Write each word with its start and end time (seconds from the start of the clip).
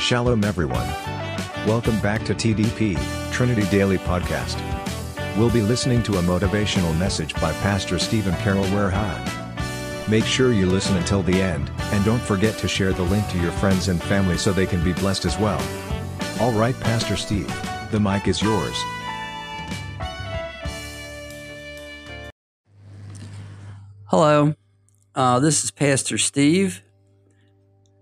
Shalom, 0.00 0.44
everyone. 0.44 0.88
Welcome 1.66 2.00
back 2.00 2.24
to 2.24 2.34
TDP, 2.34 2.98
Trinity 3.32 3.68
Daily 3.68 3.98
Podcast. 3.98 4.56
We'll 5.36 5.50
be 5.50 5.60
listening 5.60 6.02
to 6.04 6.14
a 6.14 6.22
motivational 6.22 6.98
message 6.98 7.34
by 7.34 7.52
Pastor 7.60 7.98
Stephen 7.98 8.34
Carroll 8.36 8.64
Werha. 8.64 10.08
Make 10.08 10.24
sure 10.24 10.54
you 10.54 10.64
listen 10.64 10.96
until 10.96 11.22
the 11.22 11.42
end, 11.42 11.70
and 11.92 12.02
don't 12.02 12.22
forget 12.22 12.56
to 12.58 12.66
share 12.66 12.94
the 12.94 13.02
link 13.02 13.28
to 13.28 13.38
your 13.40 13.52
friends 13.52 13.88
and 13.88 14.02
family 14.02 14.38
so 14.38 14.54
they 14.54 14.64
can 14.64 14.82
be 14.82 14.94
blessed 14.94 15.26
as 15.26 15.38
well. 15.38 15.62
All 16.40 16.52
right, 16.52 16.74
Pastor 16.80 17.14
Steve, 17.14 17.52
the 17.90 18.00
mic 18.00 18.26
is 18.26 18.40
yours. 18.40 18.82
Hello, 24.06 24.54
uh, 25.14 25.40
this 25.40 25.62
is 25.62 25.70
Pastor 25.70 26.16
Steve, 26.16 26.82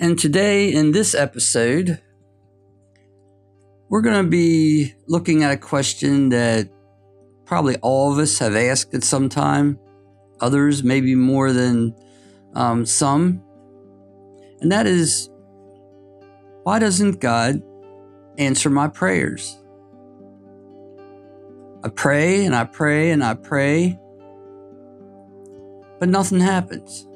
and 0.01 0.19
today 0.19 0.73
in 0.73 0.93
this 0.93 1.15
episode, 1.15 2.01
we're 3.89 4.03
going 4.03 4.23
to 4.25 4.31
be 4.31 4.95
looking 5.07 5.43
at 5.43 5.51
a 5.51 5.57
question 5.57 6.29
that 6.29 6.69
probably 7.47 7.77
all 7.77 8.13
of 8.13 8.19
us 8.19 8.39
have 8.39 8.55
asked 8.55 8.95
at 8.95 9.03
some 9.03 9.29
time, 9.29 9.79
others 10.41 10.83
maybe 10.85 11.15
more 11.15 11.53
than 11.53 11.95
um, 12.55 12.85
some, 12.85 13.43
and 14.61 14.71
that 14.71 14.87
is 14.87 15.31
why 16.65 16.79
doesn't 16.79 17.21
God 17.21 17.63
answer 18.37 18.69
my 18.69 18.89
prayers? 18.89 19.59
I 21.83 21.89
pray 21.89 22.45
and 22.45 22.55
I 22.55 22.65
pray 22.65 23.11
and 23.11 23.25
I 23.25 23.35
pray 23.35 23.99
but 25.99 26.09
nothing 26.09 26.41
happens. 26.41 27.08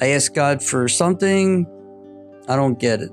I 0.00 0.08
ask 0.08 0.34
God 0.34 0.62
for 0.62 0.88
something, 0.88 1.66
I 2.48 2.56
don't 2.56 2.78
get 2.78 3.00
it. 3.00 3.10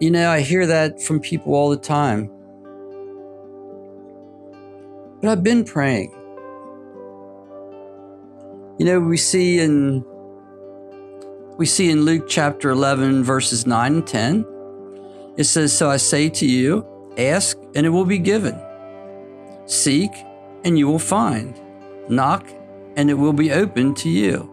You 0.00 0.10
know, 0.10 0.30
I 0.30 0.40
hear 0.40 0.66
that 0.66 1.00
from 1.00 1.20
people 1.20 1.54
all 1.54 1.70
the 1.70 1.76
time. 1.76 2.30
But 5.20 5.30
I've 5.30 5.42
been 5.42 5.64
praying. 5.64 6.12
You 8.78 8.86
know, 8.86 9.00
we 9.00 9.16
see 9.16 9.60
in 9.60 10.04
we 11.56 11.66
see 11.66 11.90
in 11.90 12.04
Luke 12.04 12.24
chapter 12.28 12.70
11 12.70 13.22
verses 13.22 13.66
9 13.66 13.94
and 13.94 14.06
10. 14.06 14.44
It 15.36 15.44
says, 15.44 15.72
"So 15.72 15.88
I 15.88 15.96
say 15.96 16.28
to 16.28 16.46
you, 16.46 16.84
ask 17.16 17.56
and 17.74 17.86
it 17.86 17.90
will 17.90 18.04
be 18.04 18.18
given. 18.18 18.58
Seek 19.66 20.10
and 20.64 20.78
you 20.78 20.86
will 20.86 20.98
find. 20.98 21.58
Knock, 22.08 22.46
and 22.96 23.10
it 23.10 23.14
will 23.14 23.32
be 23.32 23.52
opened 23.52 23.96
to 23.98 24.08
you. 24.08 24.50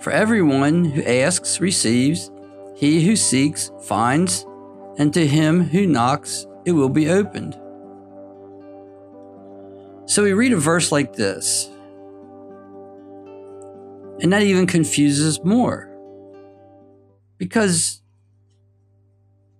For 0.00 0.10
everyone 0.10 0.84
who 0.84 1.02
asks 1.02 1.60
receives, 1.60 2.30
he 2.76 3.04
who 3.04 3.16
seeks 3.16 3.70
finds, 3.82 4.46
and 4.98 5.12
to 5.14 5.26
him 5.26 5.62
who 5.62 5.86
knocks 5.86 6.46
it 6.64 6.72
will 6.72 6.88
be 6.88 7.08
opened. 7.08 7.54
So 10.06 10.22
we 10.22 10.32
read 10.32 10.52
a 10.52 10.56
verse 10.56 10.90
like 10.90 11.14
this, 11.14 11.70
and 14.20 14.32
that 14.32 14.42
even 14.42 14.66
confuses 14.66 15.42
more. 15.44 15.88
Because 17.38 18.02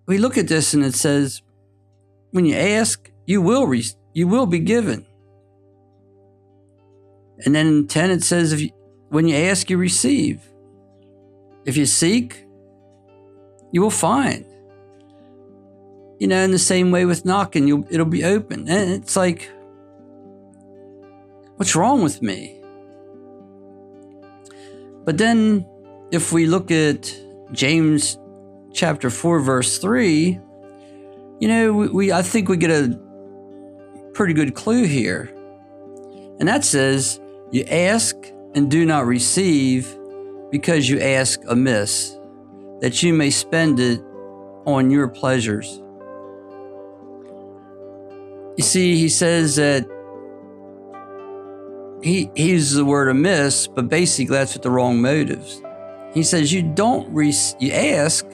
we 0.07 0.17
look 0.17 0.37
at 0.37 0.47
this 0.47 0.73
and 0.73 0.83
it 0.83 0.93
says, 0.93 1.41
when 2.31 2.45
you 2.45 2.55
ask, 2.55 3.09
you 3.25 3.41
will, 3.41 3.65
re- 3.65 3.85
you 4.13 4.27
will 4.27 4.45
be 4.45 4.59
given. 4.59 5.05
And 7.45 7.55
then 7.55 7.67
in 7.67 7.87
10, 7.87 8.11
it 8.11 8.23
says, 8.23 8.53
if 8.53 8.61
you, 8.61 8.69
when 9.09 9.27
you 9.27 9.35
ask, 9.35 9.69
you 9.69 9.77
receive. 9.77 10.47
If 11.65 11.77
you 11.77 11.85
seek, 11.85 12.45
you 13.71 13.81
will 13.81 13.89
find. 13.89 14.45
You 16.19 16.27
know, 16.27 16.43
in 16.43 16.51
the 16.51 16.59
same 16.59 16.91
way 16.91 17.05
with 17.05 17.25
knocking, 17.25 17.67
you'll, 17.67 17.85
it'll 17.89 18.05
be 18.05 18.23
open. 18.23 18.67
And 18.67 18.91
it's 18.91 19.15
like, 19.15 19.49
what's 21.55 21.75
wrong 21.75 22.03
with 22.03 22.21
me? 22.21 22.61
But 25.03 25.17
then, 25.17 25.65
if 26.11 26.31
we 26.31 26.45
look 26.45 26.69
at 26.69 27.13
James 27.51 28.19
chapter 28.73 29.09
4, 29.09 29.39
verse 29.39 29.79
3, 29.79 30.39
you 31.39 31.47
know, 31.47 31.73
we, 31.73 31.87
we 31.87 32.11
I 32.11 32.21
think 32.21 32.49
we 32.49 32.57
get 32.57 32.69
a 32.69 32.99
pretty 34.13 34.33
good 34.33 34.53
clue 34.53 34.83
here. 34.83 35.33
And 36.39 36.47
that 36.47 36.63
says, 36.63 37.19
you 37.51 37.63
ask 37.65 38.15
and 38.55 38.71
do 38.71 38.85
not 38.85 39.05
receive 39.05 39.97
because 40.51 40.89
you 40.89 40.99
ask 40.99 41.41
amiss, 41.47 42.17
that 42.79 43.01
you 43.03 43.13
may 43.13 43.29
spend 43.29 43.79
it 43.79 44.01
on 44.65 44.91
your 44.91 45.07
pleasures. 45.07 45.81
You 48.57 48.63
see, 48.63 48.97
he 48.97 49.09
says 49.09 49.55
that 49.55 49.87
he, 52.03 52.29
he 52.35 52.51
uses 52.51 52.75
the 52.75 52.85
word 52.85 53.09
amiss, 53.09 53.67
but 53.67 53.87
basically 53.87 54.35
that's 54.35 54.53
with 54.53 54.63
the 54.63 54.71
wrong 54.71 55.01
motives. 55.01 55.61
He 56.13 56.23
says 56.23 56.51
you 56.51 56.61
don't 56.61 57.11
re- 57.13 57.33
you 57.59 57.71
ask, 57.71 58.25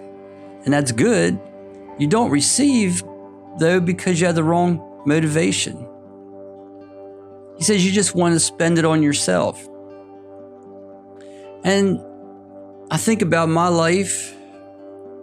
and 0.66 0.74
that's 0.74 0.92
good. 0.92 1.40
You 2.00 2.08
don't 2.08 2.32
receive 2.32 3.04
though 3.60 3.80
because 3.80 4.20
you 4.20 4.28
have 4.28 4.36
the 4.36 4.44
wrong 4.44 5.02
motivation. 5.06 5.88
He 7.57 7.63
says 7.63 7.85
you 7.85 7.91
just 7.91 8.16
want 8.16 8.34
to 8.34 8.40
spend 8.40 8.78
it 8.78 8.85
on 8.85 9.01
yourself. 9.01 9.68
And 11.63 12.00
I 12.91 12.97
think 12.97 13.22
about 13.22 13.50
my 13.50 13.68
life. 13.68 14.34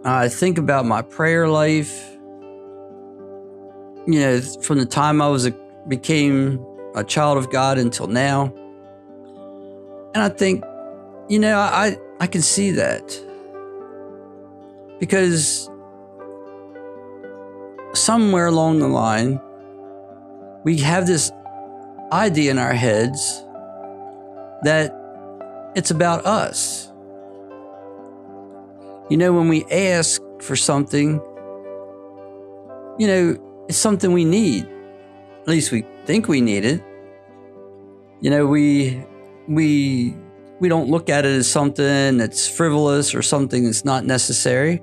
I 0.05 0.29
think 0.29 0.59
about 0.59 0.85
my 0.85 1.01
prayer 1.01 1.49
life. 1.49 2.11
You 4.07 4.21
know, 4.21 4.41
from 4.41 4.79
the 4.79 4.87
time 4.87 5.23
I 5.23 5.29
was 5.29 5.47
a, 5.47 5.53
became 5.89 6.65
a 6.95 7.05
child 7.05 7.39
of 7.39 7.51
God 7.51 7.79
until 7.79 8.07
now. 8.07 8.53
And 10.15 10.23
I 10.23 10.29
think, 10.29 10.63
you 11.29 11.39
know, 11.39 11.59
I 11.59 11.97
I 12.21 12.27
can 12.27 12.43
see 12.43 12.73
that. 12.73 13.19
Because 15.01 15.71
somewhere 17.95 18.47
along 18.47 18.81
the 18.81 18.89
line, 18.89 19.41
we 20.65 20.79
have 20.79 21.07
this 21.07 21.31
idea 22.15 22.51
in 22.51 22.59
our 22.59 22.73
heads 22.73 23.45
that 24.63 24.95
it's 25.75 25.91
about 25.91 26.25
us. 26.25 26.91
You 29.11 29.17
know, 29.17 29.33
when 29.33 29.49
we 29.49 29.65
ask 29.67 30.23
for 30.41 30.57
something, 30.57 31.21
you 32.99 33.07
know, 33.07 33.65
it's 33.69 33.77
something 33.77 34.13
we 34.13 34.25
need. 34.25 34.67
At 35.43 35.49
least 35.49 35.73
we 35.73 35.85
think 36.05 36.29
we 36.29 36.41
need 36.41 36.65
it. 36.65 36.83
You 38.21 38.31
know, 38.31 38.47
we 38.47 39.05
we 39.49 40.17
we 40.61 40.69
don't 40.69 40.89
look 40.89 41.11
at 41.11 41.27
it 41.27 41.37
as 41.37 41.51
something 41.51 42.17
that's 42.17 42.49
frivolous 42.49 43.15
or 43.15 43.23
something 43.23 43.65
that's 43.65 43.85
not 43.85 44.07
necessary. 44.07 44.83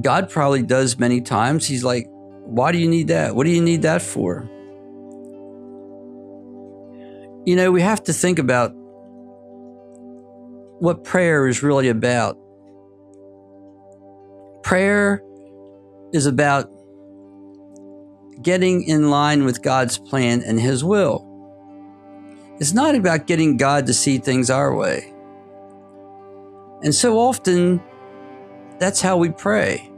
God 0.00 0.28
probably 0.28 0.62
does 0.62 0.98
many 0.98 1.22
times. 1.22 1.66
He's 1.66 1.84
like, 1.84 2.06
why 2.44 2.72
do 2.72 2.78
you 2.78 2.88
need 2.88 3.08
that? 3.08 3.34
What 3.34 3.44
do 3.44 3.50
you 3.50 3.62
need 3.62 3.82
that 3.82 4.02
for? 4.02 4.50
You 7.46 7.54
know, 7.54 7.70
we 7.70 7.80
have 7.80 8.02
to 8.02 8.12
think 8.12 8.40
about 8.40 8.72
what 10.80 11.04
prayer 11.04 11.46
is 11.46 11.62
really 11.62 11.88
about. 11.88 12.36
Prayer 14.64 15.22
is 16.12 16.26
about 16.26 16.68
getting 18.42 18.82
in 18.82 19.10
line 19.10 19.44
with 19.44 19.62
God's 19.62 19.96
plan 19.96 20.42
and 20.44 20.60
His 20.60 20.82
will. 20.82 21.24
It's 22.58 22.72
not 22.72 22.96
about 22.96 23.28
getting 23.28 23.56
God 23.56 23.86
to 23.86 23.94
see 23.94 24.18
things 24.18 24.50
our 24.50 24.74
way. 24.74 25.14
And 26.82 26.92
so 26.92 27.16
often, 27.16 27.80
that's 28.80 29.00
how 29.00 29.18
we 29.18 29.30
pray. 29.30 29.88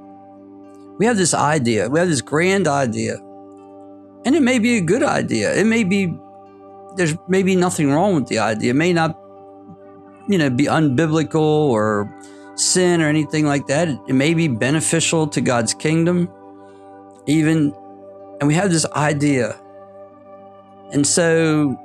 We 0.98 1.06
have 1.06 1.16
this 1.16 1.32
idea, 1.32 1.88
we 1.88 1.98
have 1.98 2.08
this 2.10 2.20
grand 2.20 2.68
idea, 2.68 3.14
and 4.26 4.36
it 4.36 4.42
may 4.42 4.58
be 4.58 4.76
a 4.76 4.82
good 4.82 5.02
idea. 5.02 5.54
It 5.54 5.64
may 5.64 5.82
be 5.82 6.12
there's 6.98 7.16
maybe 7.28 7.54
nothing 7.54 7.90
wrong 7.90 8.16
with 8.16 8.26
the 8.26 8.40
idea. 8.40 8.72
It 8.72 8.76
may 8.76 8.92
not, 8.92 9.18
you 10.28 10.36
know, 10.36 10.50
be 10.50 10.64
unbiblical 10.64 11.36
or 11.36 12.12
sin 12.56 13.00
or 13.00 13.08
anything 13.08 13.46
like 13.46 13.68
that. 13.68 13.88
It, 13.88 13.98
it 14.08 14.12
may 14.14 14.34
be 14.34 14.48
beneficial 14.48 15.28
to 15.28 15.40
God's 15.40 15.72
kingdom, 15.72 16.28
even. 17.26 17.72
And 18.40 18.48
we 18.48 18.54
have 18.54 18.70
this 18.70 18.84
idea. 18.92 19.58
And 20.92 21.06
so 21.06 21.78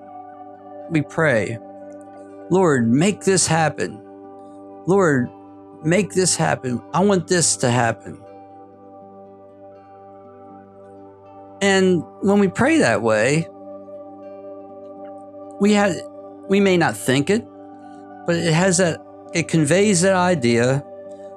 we 0.89 1.01
pray, 1.01 1.57
Lord, 2.49 2.87
make 2.87 3.21
this 3.21 3.45
happen. 3.45 3.99
Lord, 4.87 5.29
make 5.83 6.11
this 6.11 6.35
happen. 6.35 6.81
I 6.93 7.03
want 7.03 7.27
this 7.27 7.55
to 7.57 7.69
happen. 7.69 8.19
And 11.61 12.03
when 12.21 12.39
we 12.39 12.47
pray 12.47 12.79
that 12.79 13.01
way, 13.01 13.47
we 15.63 15.71
had 15.71 15.95
we 16.49 16.59
may 16.59 16.75
not 16.75 16.93
think 16.97 17.29
it, 17.29 17.47
but 18.25 18.35
it 18.35 18.53
has 18.53 18.79
that 18.79 18.99
it 19.33 19.47
conveys 19.47 20.01
that 20.01 20.13
idea 20.13 20.83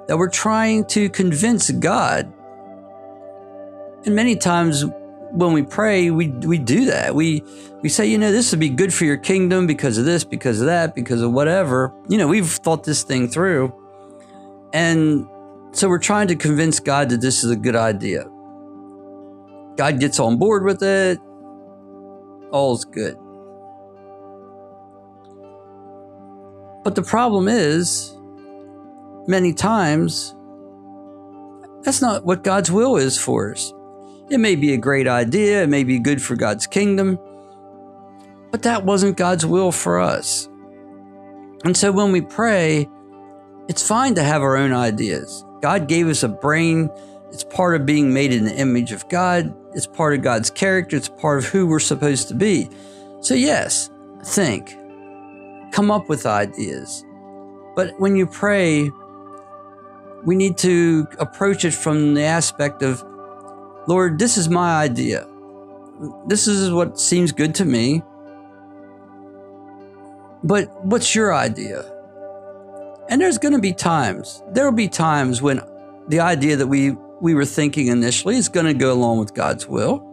that 0.07 0.17
we're 0.17 0.29
trying 0.29 0.83
to 0.87 1.09
convince 1.09 1.71
God. 1.71 2.31
And 4.05 4.13
many 4.13 4.35
times 4.35 4.83
when 5.31 5.53
we 5.53 5.63
pray, 5.63 6.11
we, 6.11 6.27
we 6.27 6.57
do 6.57 6.83
that. 6.85 7.15
We, 7.15 7.41
we 7.81 7.87
say, 7.87 8.05
you 8.05 8.17
know, 8.17 8.33
this 8.33 8.51
would 8.51 8.59
be 8.59 8.69
good 8.69 8.93
for 8.93 9.05
your 9.05 9.17
kingdom 9.17 9.65
because 9.65 9.97
of 9.97 10.03
this, 10.03 10.25
because 10.25 10.59
of 10.59 10.67
that, 10.67 10.93
because 10.93 11.21
of 11.21 11.31
whatever. 11.31 11.93
You 12.09 12.17
know, 12.17 12.27
we've 12.27 12.49
thought 12.49 12.83
this 12.83 13.03
thing 13.03 13.29
through. 13.29 13.73
And 14.73 15.25
so 15.71 15.87
we're 15.87 15.99
trying 15.99 16.27
to 16.27 16.35
convince 16.35 16.81
God 16.81 17.09
that 17.09 17.21
this 17.21 17.45
is 17.45 17.51
a 17.51 17.55
good 17.55 17.77
idea. 17.77 18.25
God 19.77 20.01
gets 20.01 20.19
on 20.19 20.37
board 20.37 20.65
with 20.65 20.83
it. 20.83 21.17
All's 22.51 22.83
good. 22.83 23.17
But 26.87 26.95
the 26.95 27.03
problem 27.03 27.49
is, 27.49 28.15
many 29.27 29.51
times, 29.51 30.33
that's 31.81 32.01
not 32.01 32.23
what 32.23 32.45
God's 32.45 32.71
will 32.71 32.95
is 32.95 33.17
for 33.17 33.51
us. 33.51 33.73
It 34.29 34.39
may 34.39 34.55
be 34.55 34.71
a 34.71 34.77
great 34.77 35.05
idea, 35.05 35.63
it 35.63 35.67
may 35.67 35.83
be 35.83 35.99
good 35.99 36.21
for 36.21 36.37
God's 36.37 36.65
kingdom, 36.65 37.19
but 38.51 38.61
that 38.61 38.85
wasn't 38.85 39.17
God's 39.17 39.45
will 39.45 39.73
for 39.73 39.99
us. 39.99 40.47
And 41.65 41.75
so 41.75 41.91
when 41.91 42.13
we 42.13 42.21
pray, 42.21 42.87
it's 43.67 43.85
fine 43.85 44.15
to 44.15 44.23
have 44.23 44.41
our 44.41 44.55
own 44.55 44.71
ideas. 44.71 45.43
God 45.61 45.89
gave 45.89 46.07
us 46.07 46.23
a 46.23 46.29
brain. 46.29 46.89
It's 47.33 47.43
part 47.43 47.75
of 47.75 47.85
being 47.85 48.13
made 48.13 48.31
in 48.31 48.45
the 48.45 48.55
image 48.55 48.93
of 48.93 49.09
God. 49.09 49.53
It's 49.73 49.87
part 49.87 50.13
of 50.13 50.21
God's 50.21 50.49
character. 50.49 50.95
It's 50.95 51.09
part 51.09 51.39
of 51.39 51.47
who 51.47 51.67
we're 51.67 51.81
supposed 51.81 52.29
to 52.29 52.33
be. 52.33 52.69
So, 53.19 53.33
yes, 53.33 53.89
think, 54.23 54.73
come 55.71 55.91
up 55.91 56.09
with 56.09 56.25
ideas. 56.25 57.05
But 57.75 57.99
when 57.99 58.15
you 58.15 58.25
pray, 58.25 58.89
we 60.23 60.35
need 60.35 60.57
to 60.59 61.07
approach 61.19 61.63
it 61.65 61.73
from 61.73 62.13
the 62.13 62.23
aspect 62.23 62.81
of 62.81 63.03
Lord, 63.87 64.19
this 64.19 64.37
is 64.37 64.49
my 64.49 64.81
idea. 64.81 65.25
This 66.27 66.45
is 66.45 66.71
what 66.71 66.99
seems 66.99 67.31
good 67.31 67.55
to 67.55 67.65
me. 67.65 68.03
But 70.43 70.85
what's 70.85 71.15
your 71.15 71.33
idea? 71.33 71.89
And 73.09 73.21
there's 73.21 73.37
going 73.37 73.53
to 73.53 73.59
be 73.59 73.73
times, 73.73 74.43
there 74.51 74.65
will 74.65 74.75
be 74.75 74.89
times 74.89 75.41
when 75.41 75.61
the 76.09 76.19
idea 76.19 76.57
that 76.57 76.67
we, 76.67 76.91
we 77.21 77.33
were 77.33 77.45
thinking 77.45 77.87
initially 77.87 78.35
is 78.35 78.49
going 78.49 78.65
to 78.65 78.73
go 78.73 78.91
along 78.91 79.19
with 79.19 79.33
God's 79.33 79.67
will. 79.67 80.03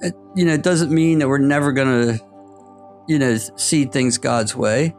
It, 0.00 0.14
you 0.34 0.44
know, 0.44 0.54
it 0.54 0.64
doesn't 0.64 0.90
mean 0.90 1.20
that 1.20 1.28
we're 1.28 1.38
never 1.38 1.70
going 1.70 2.18
to, 2.18 2.24
you 3.06 3.18
know, 3.18 3.36
see 3.36 3.84
things 3.84 4.18
God's 4.18 4.56
way. 4.56 4.94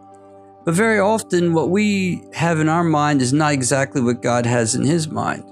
But 0.63 0.73
very 0.73 0.99
often, 0.99 1.53
what 1.53 1.69
we 1.69 2.23
have 2.33 2.59
in 2.59 2.69
our 2.69 2.83
mind 2.83 3.21
is 3.21 3.33
not 3.33 3.53
exactly 3.53 4.01
what 4.01 4.21
God 4.21 4.45
has 4.45 4.73
in 4.75 4.83
His 4.83 5.07
mind. 5.07 5.43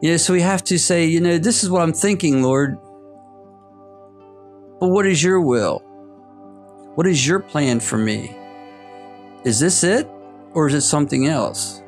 You 0.00 0.12
know, 0.12 0.16
so 0.16 0.32
we 0.32 0.40
have 0.40 0.64
to 0.64 0.78
say, 0.78 1.06
you 1.06 1.20
know, 1.20 1.38
this 1.38 1.62
is 1.62 1.70
what 1.70 1.82
I'm 1.82 1.92
thinking, 1.92 2.42
Lord. 2.42 2.78
But 4.80 4.88
what 4.88 5.06
is 5.06 5.22
your 5.22 5.40
will? 5.40 5.80
What 6.94 7.06
is 7.06 7.26
your 7.26 7.40
plan 7.40 7.80
for 7.80 7.98
me? 7.98 8.34
Is 9.44 9.60
this 9.60 9.84
it? 9.84 10.08
Or 10.54 10.66
is 10.66 10.74
it 10.74 10.80
something 10.80 11.26
else? 11.26 11.82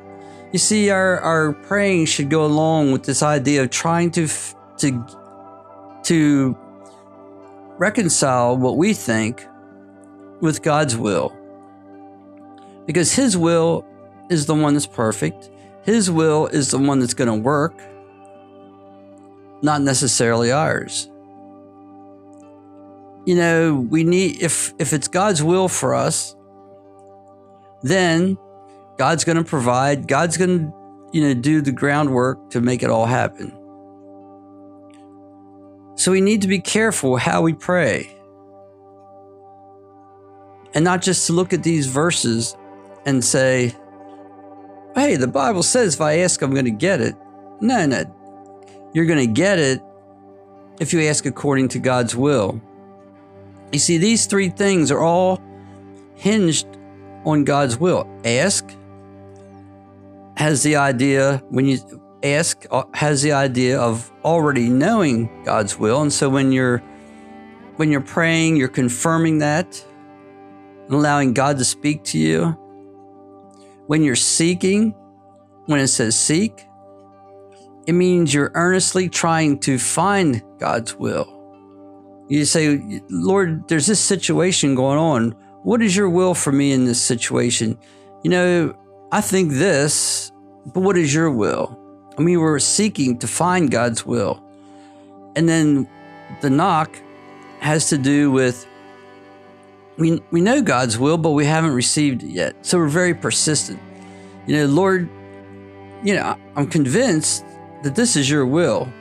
You 0.51 0.59
see, 0.59 0.91
our, 0.91 1.19
our 1.19 1.53
praying 1.53 2.05
should 2.05 2.29
go 2.29 2.45
along 2.45 2.91
with 2.91 3.03
this 3.03 3.23
idea 3.23 3.63
of 3.63 3.71
trying 3.71 4.11
to, 4.11 4.27
to, 4.77 5.05
to 6.03 6.57
reconcile 7.79 8.57
what 8.57 8.77
we 8.77 8.93
think 8.93 9.45
with 10.41 10.61
God's 10.61 10.95
will. 10.97 11.35
Because 12.85 13.13
His 13.13 13.37
will 13.37 13.85
is 14.29 14.45
the 14.45 14.55
one 14.55 14.73
that's 14.73 14.87
perfect. 14.87 15.49
His 15.83 16.09
will 16.09 16.47
is 16.47 16.71
the 16.71 16.77
one 16.77 16.99
that's 16.99 17.13
going 17.13 17.29
to 17.29 17.43
work 17.43 17.81
not 19.61 19.81
necessarily 19.81 20.51
ours. 20.51 21.09
You 23.25 23.35
know, 23.35 23.75
we 23.89 24.03
need 24.03 24.41
if 24.41 24.73
if 24.79 24.93
it's 24.93 25.07
God's 25.07 25.43
will 25.43 25.67
for 25.67 25.93
us, 25.93 26.35
then 27.81 28.37
God's 28.97 29.23
going 29.23 29.37
to 29.37 29.43
provide, 29.43 30.07
God's 30.07 30.37
going 30.37 30.59
to, 30.59 30.73
you 31.13 31.21
know, 31.21 31.33
do 31.33 31.61
the 31.61 31.71
groundwork 31.71 32.49
to 32.51 32.61
make 32.61 32.83
it 32.83 32.89
all 32.89 33.05
happen. 33.05 33.51
So 35.95 36.11
we 36.11 36.21
need 36.21 36.41
to 36.41 36.47
be 36.47 36.59
careful 36.59 37.17
how 37.17 37.41
we 37.41 37.53
pray. 37.53 38.09
And 40.73 40.85
not 40.85 41.01
just 41.01 41.27
to 41.27 41.33
look 41.33 41.53
at 41.53 41.63
these 41.63 41.87
verses 41.87 42.55
and 43.05 43.23
say, 43.23 43.75
hey, 44.95 45.15
the 45.15 45.27
Bible 45.27 45.63
says 45.63 45.95
if 45.95 46.01
I 46.01 46.19
ask, 46.19 46.41
I'm 46.41 46.51
going 46.53 46.65
to 46.65 46.71
get 46.71 47.01
it. 47.01 47.15
No, 47.61 47.85
no. 47.85 48.03
You're 48.93 49.05
going 49.05 49.19
to 49.19 49.33
get 49.33 49.59
it 49.59 49.81
if 50.79 50.93
you 50.93 51.01
ask 51.01 51.25
according 51.25 51.69
to 51.69 51.79
God's 51.79 52.15
will. 52.15 52.61
You 53.71 53.79
see, 53.79 53.97
these 53.97 54.25
three 54.25 54.49
things 54.49 54.91
are 54.91 54.99
all 54.99 55.41
hinged 56.15 56.67
on 57.25 57.43
God's 57.43 57.77
will. 57.77 58.07
Ask 58.25 58.65
has 60.37 60.63
the 60.63 60.77
idea, 60.77 61.43
when 61.49 61.65
you 61.65 61.77
ask, 62.23 62.65
uh, 62.71 62.83
has 62.93 63.21
the 63.21 63.33
idea 63.33 63.79
of 63.79 64.09
already 64.23 64.69
knowing 64.69 65.43
God's 65.43 65.77
will. 65.77 66.01
And 66.01 66.11
so 66.11 66.29
when 66.29 66.51
you're 66.51 66.79
when 67.75 67.91
you're 67.91 68.01
praying, 68.01 68.55
you're 68.57 68.67
confirming 68.67 69.39
that 69.39 69.85
and 70.89 70.97
allowing 70.97 71.33
God 71.33 71.59
to 71.59 71.65
speak 71.65 72.03
to 72.05 72.17
you. 72.17 72.57
When 73.85 74.03
you're 74.03 74.15
seeking, 74.15 74.95
when 75.67 75.79
it 75.79 75.87
says 75.87 76.19
seek, 76.19 76.65
it 77.87 77.93
means 77.93 78.33
you're 78.33 78.51
earnestly 78.55 79.07
trying 79.07 79.59
to 79.59 79.77
find 79.77 80.43
God's 80.59 80.95
will. 80.95 81.35
You 82.27 82.45
say, 82.45 83.01
Lord, 83.09 83.67
there's 83.67 83.87
this 83.87 83.99
situation 83.99 84.75
going 84.75 84.97
on. 84.97 85.31
What 85.63 85.81
is 85.81 85.95
your 85.95 86.09
will 86.09 86.33
for 86.33 86.51
me 86.51 86.71
in 86.71 86.85
this 86.85 87.01
situation? 87.01 87.77
You 88.23 88.31
know, 88.31 88.75
I 89.11 89.21
think 89.21 89.53
this, 89.53 90.31
but 90.73 90.81
what 90.81 90.97
is 90.97 91.13
your 91.13 91.31
will? 91.31 91.79
I 92.17 92.21
mean, 92.21 92.39
we're 92.39 92.59
seeking 92.59 93.17
to 93.19 93.27
find 93.27 93.71
God's 93.71 94.05
will. 94.05 94.43
And 95.35 95.47
then 95.47 95.87
the 96.41 96.49
knock 96.49 96.99
has 97.59 97.89
to 97.89 97.97
do 97.97 98.31
with 98.31 98.67
we, 99.99 100.21
we 100.31 100.41
know 100.41 100.61
God's 100.61 100.97
will, 100.97 101.17
but 101.17 101.31
we 101.31 101.45
haven't 101.45 101.73
received 101.73 102.23
it 102.23 102.29
yet. 102.29 102.65
So 102.65 102.77
we're 102.77 102.87
very 102.87 103.13
persistent. 103.13 103.79
You 104.47 104.57
know, 104.57 104.65
Lord, 104.65 105.09
you 106.03 106.15
know, 106.15 106.37
I'm 106.55 106.67
convinced 106.67 107.45
that 107.83 107.95
this 107.95 108.15
is 108.15 108.29
your 108.29 108.45
will. 108.45 108.91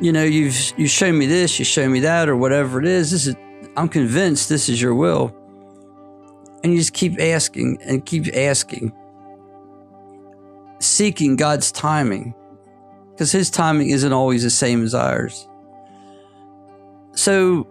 You 0.00 0.12
know, 0.12 0.22
you've 0.22 0.54
you 0.76 0.86
show 0.86 1.12
me 1.12 1.26
this, 1.26 1.58
you 1.58 1.64
show 1.64 1.88
me 1.88 2.00
that, 2.00 2.28
or 2.28 2.36
whatever 2.36 2.78
it 2.78 2.86
is. 2.86 3.10
This 3.10 3.26
is 3.26 3.36
I'm 3.76 3.88
convinced 3.88 4.48
this 4.48 4.68
is 4.68 4.80
your 4.80 4.94
will. 4.94 5.34
And 6.62 6.72
you 6.72 6.78
just 6.78 6.92
keep 6.92 7.18
asking 7.20 7.78
and 7.82 8.04
keep 8.04 8.34
asking, 8.36 8.92
seeking 10.78 11.36
God's 11.36 11.72
timing, 11.72 12.34
because 13.12 13.32
His 13.32 13.50
timing 13.50 13.90
isn't 13.90 14.12
always 14.12 14.42
the 14.42 14.50
same 14.50 14.84
as 14.84 14.94
ours. 14.94 15.48
So 17.14 17.66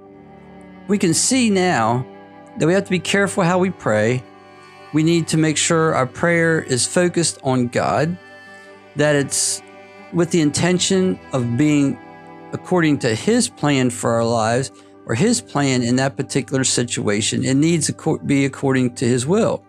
we 0.87 0.97
can 0.97 1.13
see 1.13 1.49
now 1.49 2.05
that 2.61 2.67
we 2.67 2.73
have 2.73 2.83
to 2.83 2.91
be 2.91 2.99
careful 2.99 3.41
how 3.43 3.57
we 3.57 3.71
pray. 3.71 4.21
We 4.93 5.01
need 5.01 5.27
to 5.29 5.37
make 5.37 5.57
sure 5.57 5.95
our 5.95 6.05
prayer 6.05 6.61
is 6.61 6.85
focused 6.85 7.39
on 7.41 7.69
God, 7.69 8.15
that 8.97 9.15
it's 9.15 9.63
with 10.13 10.29
the 10.29 10.41
intention 10.41 11.19
of 11.33 11.57
being 11.57 11.97
according 12.53 12.99
to 12.99 13.15
His 13.15 13.49
plan 13.49 13.89
for 13.89 14.11
our 14.11 14.23
lives 14.23 14.71
or 15.07 15.15
His 15.15 15.41
plan 15.41 15.81
in 15.81 15.95
that 15.95 16.15
particular 16.15 16.63
situation. 16.63 17.43
It 17.43 17.55
needs 17.55 17.87
to 17.87 18.19
be 18.27 18.45
according 18.45 18.93
to 18.97 19.05
His 19.05 19.25
will. 19.25 19.63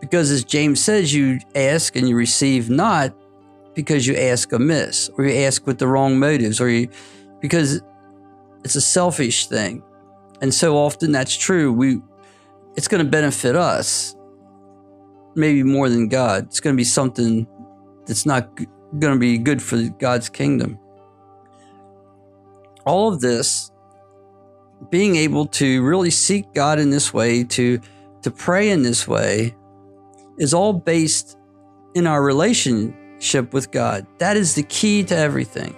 Because 0.00 0.30
as 0.30 0.44
James 0.44 0.80
says, 0.80 1.12
you 1.12 1.40
ask 1.56 1.96
and 1.96 2.08
you 2.08 2.14
receive 2.14 2.70
not 2.70 3.12
because 3.74 4.06
you 4.06 4.14
ask 4.14 4.52
amiss 4.52 5.10
or 5.18 5.24
you 5.24 5.42
ask 5.42 5.66
with 5.66 5.80
the 5.80 5.88
wrong 5.88 6.20
motives 6.20 6.60
or 6.60 6.68
you, 6.68 6.88
because 7.40 7.82
it's 8.62 8.76
a 8.76 8.80
selfish 8.80 9.48
thing. 9.48 9.82
And 10.40 10.52
so 10.54 10.76
often 10.76 11.12
that's 11.12 11.36
true. 11.36 11.72
We, 11.72 12.00
it's 12.76 12.88
going 12.88 13.04
to 13.04 13.10
benefit 13.10 13.56
us 13.56 14.16
maybe 15.34 15.62
more 15.62 15.88
than 15.88 16.08
God. 16.08 16.44
It's 16.44 16.60
going 16.60 16.74
to 16.74 16.80
be 16.80 16.84
something 16.84 17.46
that's 18.06 18.26
not 18.26 18.56
going 18.98 19.14
to 19.14 19.18
be 19.18 19.38
good 19.38 19.62
for 19.62 19.82
God's 19.98 20.28
kingdom. 20.28 20.78
All 22.86 23.12
of 23.12 23.20
this, 23.20 23.70
being 24.90 25.16
able 25.16 25.46
to 25.46 25.82
really 25.82 26.10
seek 26.10 26.52
God 26.54 26.78
in 26.78 26.90
this 26.90 27.12
way, 27.12 27.44
to, 27.44 27.80
to 28.22 28.30
pray 28.30 28.70
in 28.70 28.82
this 28.82 29.06
way, 29.06 29.54
is 30.38 30.54
all 30.54 30.72
based 30.72 31.36
in 31.94 32.06
our 32.06 32.22
relationship 32.22 33.52
with 33.52 33.70
God. 33.70 34.06
That 34.18 34.36
is 34.36 34.54
the 34.54 34.62
key 34.62 35.04
to 35.04 35.16
everything. 35.16 35.76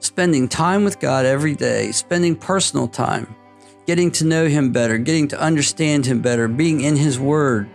Spending 0.00 0.48
time 0.48 0.84
with 0.84 1.00
God 1.00 1.24
every 1.24 1.54
day, 1.54 1.90
spending 1.92 2.36
personal 2.36 2.88
time, 2.88 3.34
getting 3.86 4.10
to 4.12 4.24
know 4.24 4.46
Him 4.46 4.72
better, 4.72 4.98
getting 4.98 5.28
to 5.28 5.40
understand 5.40 6.06
Him 6.06 6.20
better, 6.20 6.48
being 6.48 6.80
in 6.80 6.96
His 6.96 7.18
Word. 7.18 7.68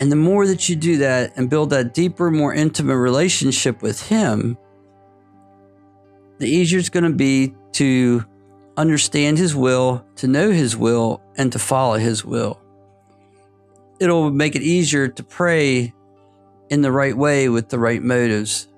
And 0.00 0.12
the 0.12 0.16
more 0.16 0.46
that 0.46 0.68
you 0.68 0.76
do 0.76 0.98
that 0.98 1.36
and 1.36 1.50
build 1.50 1.70
that 1.70 1.94
deeper, 1.94 2.30
more 2.30 2.54
intimate 2.54 2.96
relationship 2.96 3.82
with 3.82 4.08
Him, 4.08 4.56
the 6.38 6.48
easier 6.48 6.78
it's 6.78 6.88
going 6.88 7.04
to 7.04 7.16
be 7.16 7.54
to 7.72 8.24
understand 8.76 9.38
His 9.38 9.56
will, 9.56 10.04
to 10.16 10.28
know 10.28 10.50
His 10.50 10.76
will, 10.76 11.20
and 11.36 11.50
to 11.52 11.58
follow 11.58 11.98
His 11.98 12.24
will. 12.24 12.60
It'll 13.98 14.30
make 14.30 14.54
it 14.54 14.62
easier 14.62 15.08
to 15.08 15.22
pray 15.24 15.92
in 16.70 16.82
the 16.82 16.92
right 16.92 17.16
way 17.16 17.48
with 17.48 17.68
the 17.68 17.78
right 17.78 18.02
motives. 18.02 18.68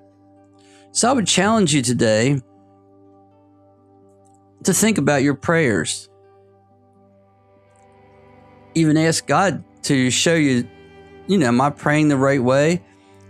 So 0.91 1.09
I 1.09 1.13
would 1.13 1.27
challenge 1.27 1.73
you 1.73 1.81
today 1.81 2.41
to 4.63 4.73
think 4.73 4.97
about 4.97 5.23
your 5.23 5.35
prayers. 5.35 6.09
Even 8.75 8.97
ask 8.97 9.25
God 9.25 9.63
to 9.83 10.09
show 10.09 10.35
you, 10.35 10.67
you 11.27 11.37
know, 11.37 11.47
am 11.47 11.61
I 11.61 11.69
praying 11.69 12.07
the 12.07 12.17
right 12.17 12.41
way? 12.41 12.83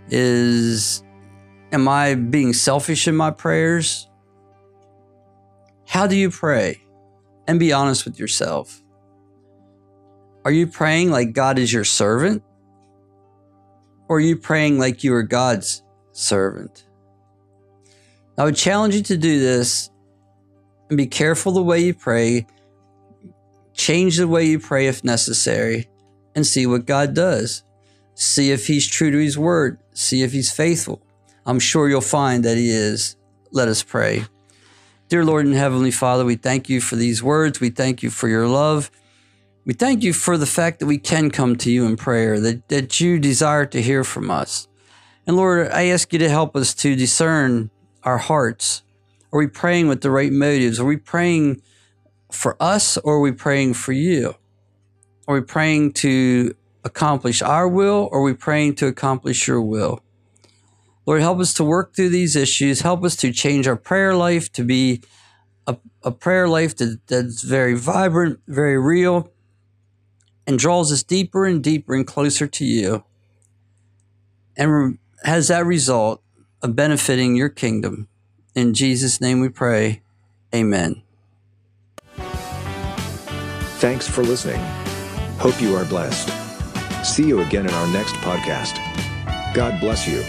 Is 0.08 1.02
am 1.72 1.88
I 1.88 2.14
being 2.14 2.52
selfish 2.52 3.08
in 3.08 3.16
my 3.16 3.30
prayers? 3.30 4.08
How 5.86 6.06
do 6.06 6.16
you 6.16 6.30
pray? 6.30 6.82
And 7.46 7.58
be 7.58 7.72
honest 7.72 8.04
with 8.04 8.18
yourself. 8.18 8.82
Are 10.44 10.50
you 10.50 10.66
praying 10.66 11.10
like 11.10 11.32
God 11.32 11.58
is 11.58 11.72
your 11.72 11.84
servant? 11.84 12.42
Or 14.08 14.16
are 14.16 14.20
you 14.20 14.36
praying 14.36 14.78
like 14.78 15.04
you 15.04 15.14
are 15.14 15.22
God's 15.22 15.82
servant? 16.12 16.86
I 18.36 18.44
would 18.44 18.56
challenge 18.56 18.94
you 18.94 19.02
to 19.02 19.16
do 19.16 19.40
this 19.40 19.90
be 20.96 21.06
careful 21.06 21.52
the 21.52 21.62
way 21.62 21.80
you 21.80 21.94
pray. 21.94 22.46
Change 23.74 24.18
the 24.18 24.28
way 24.28 24.44
you 24.44 24.58
pray 24.58 24.86
if 24.86 25.02
necessary 25.04 25.88
and 26.34 26.46
see 26.46 26.66
what 26.66 26.86
God 26.86 27.14
does. 27.14 27.64
See 28.14 28.50
if 28.50 28.66
He's 28.66 28.86
true 28.86 29.10
to 29.10 29.18
His 29.18 29.38
word. 29.38 29.78
See 29.94 30.22
if 30.22 30.32
He's 30.32 30.52
faithful. 30.52 31.02
I'm 31.46 31.58
sure 31.58 31.88
you'll 31.88 32.00
find 32.00 32.44
that 32.44 32.56
He 32.56 32.70
is. 32.70 33.16
Let 33.50 33.68
us 33.68 33.82
pray. 33.82 34.24
Dear 35.08 35.24
Lord 35.24 35.44
and 35.44 35.54
Heavenly 35.54 35.90
Father, 35.90 36.24
we 36.24 36.36
thank 36.36 36.68
you 36.68 36.80
for 36.80 36.96
these 36.96 37.22
words. 37.22 37.60
We 37.60 37.70
thank 37.70 38.02
you 38.02 38.10
for 38.10 38.28
your 38.28 38.46
love. 38.46 38.90
We 39.64 39.74
thank 39.74 40.02
you 40.02 40.12
for 40.12 40.36
the 40.38 40.46
fact 40.46 40.80
that 40.80 40.86
we 40.86 40.98
can 40.98 41.30
come 41.30 41.56
to 41.56 41.70
you 41.70 41.84
in 41.86 41.96
prayer, 41.96 42.40
that, 42.40 42.68
that 42.68 43.00
you 43.00 43.18
desire 43.18 43.66
to 43.66 43.82
hear 43.82 44.04
from 44.04 44.30
us. 44.30 44.68
And 45.26 45.36
Lord, 45.36 45.70
I 45.70 45.86
ask 45.86 46.12
you 46.12 46.18
to 46.18 46.28
help 46.28 46.56
us 46.56 46.74
to 46.76 46.96
discern 46.96 47.70
our 48.02 48.18
hearts. 48.18 48.82
Are 49.32 49.38
we 49.38 49.46
praying 49.46 49.88
with 49.88 50.02
the 50.02 50.10
right 50.10 50.32
motives? 50.32 50.78
Are 50.78 50.84
we 50.84 50.96
praying 50.96 51.62
for 52.30 52.56
us 52.60 52.98
or 52.98 53.14
are 53.14 53.20
we 53.20 53.32
praying 53.32 53.74
for 53.74 53.92
you? 53.92 54.34
Are 55.26 55.34
we 55.34 55.40
praying 55.40 55.92
to 55.94 56.54
accomplish 56.84 57.40
our 57.40 57.66
will 57.66 58.08
or 58.12 58.18
are 58.18 58.22
we 58.22 58.34
praying 58.34 58.74
to 58.76 58.86
accomplish 58.86 59.46
your 59.46 59.62
will? 59.62 60.00
Lord, 61.06 61.20
help 61.20 61.40
us 61.40 61.54
to 61.54 61.64
work 61.64 61.96
through 61.96 62.10
these 62.10 62.36
issues. 62.36 62.82
Help 62.82 63.04
us 63.04 63.16
to 63.16 63.32
change 63.32 63.66
our 63.66 63.76
prayer 63.76 64.14
life 64.14 64.52
to 64.52 64.64
be 64.64 65.02
a, 65.66 65.76
a 66.02 66.10
prayer 66.10 66.46
life 66.46 66.76
that, 66.76 67.00
that's 67.06 67.42
very 67.42 67.74
vibrant, 67.74 68.40
very 68.46 68.78
real, 68.78 69.32
and 70.46 70.58
draws 70.58 70.92
us 70.92 71.02
deeper 71.02 71.46
and 71.46 71.62
deeper 71.62 71.94
and 71.94 72.06
closer 72.06 72.46
to 72.46 72.64
you. 72.64 73.04
And 74.56 74.98
has 75.24 75.48
that 75.48 75.64
result 75.64 76.22
of 76.62 76.76
benefiting 76.76 77.34
your 77.36 77.48
kingdom. 77.48 78.08
In 78.54 78.74
Jesus' 78.74 79.20
name 79.20 79.40
we 79.40 79.48
pray. 79.48 80.02
Amen. 80.54 81.02
Thanks 83.78 84.06
for 84.06 84.22
listening. 84.22 84.60
Hope 85.38 85.60
you 85.60 85.74
are 85.74 85.84
blessed. 85.86 86.30
See 87.04 87.26
you 87.26 87.40
again 87.40 87.66
in 87.66 87.74
our 87.74 87.88
next 87.88 88.14
podcast. 88.16 88.76
God 89.54 89.80
bless 89.80 90.06
you. 90.06 90.22